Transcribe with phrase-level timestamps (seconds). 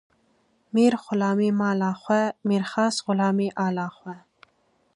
[0.73, 4.15] Mêr xulamê mala xwe, mêrxas xulamê ala xwe